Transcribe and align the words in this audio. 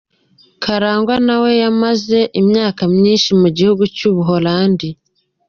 Karangwa 0.63 1.15
na 1.27 1.35
we 1.41 1.49
yamaze 1.61 2.19
imyaka 2.41 2.81
myinshi 2.95 3.29
mu 3.41 3.47
gihugu 3.57 3.83
cy’u 3.95 4.11
Buholandi. 4.15 4.87